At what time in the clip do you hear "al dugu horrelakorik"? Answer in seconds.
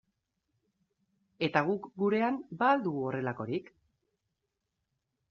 2.77-3.71